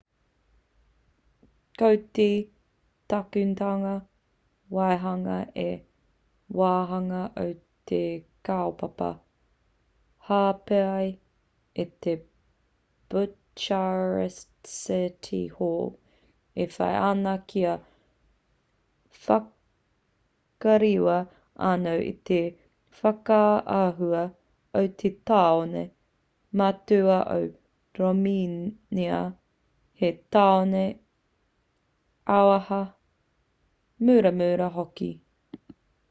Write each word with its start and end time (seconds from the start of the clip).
ko 1.79 1.89
te 2.17 2.27
takunetanga 3.11 3.91
waihanga 4.77 5.35
he 5.57 5.65
wāhanga 6.61 7.19
o 7.43 7.45
te 7.91 7.99
kaupapa 8.49 9.09
hāpai 10.29 11.07
a 11.83 11.85
te 12.05 12.15
bucharest 13.15 14.73
city 14.77 15.43
hall 15.59 15.87
e 16.65 16.67
whai 16.75 16.91
ana 17.11 17.35
kia 17.53 17.75
whakarewa 19.27 21.19
anō 21.71 21.93
i 22.09 22.13
te 22.29 22.41
whakaahua 23.01 24.23
o 24.81 24.85
te 25.03 25.11
tāone 25.31 25.85
matua 26.63 27.19
o 27.35 27.39
romēnia 28.01 29.19
hei 30.01 30.13
tāone 30.37 30.83
auaha 32.37 32.81
muramura 34.07 34.71
hoki 34.79 35.11